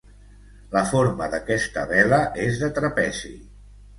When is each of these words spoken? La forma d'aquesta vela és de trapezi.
La 0.75 0.81
forma 0.91 1.27
d'aquesta 1.33 1.83
vela 1.93 2.21
és 2.47 2.57
de 2.65 2.73
trapezi. 2.81 3.35